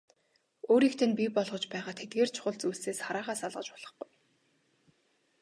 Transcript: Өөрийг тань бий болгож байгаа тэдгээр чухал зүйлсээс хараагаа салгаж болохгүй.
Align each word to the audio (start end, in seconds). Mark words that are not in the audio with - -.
Өөрийг 0.71 0.93
тань 0.99 1.15
бий 1.19 1.29
болгож 1.35 1.63
байгаа 1.73 1.93
тэдгээр 1.97 2.29
чухал 2.35 2.57
зүйлсээс 2.61 2.99
хараагаа 3.05 3.35
салгаж 3.39 3.67
болохгүй. 3.73 4.07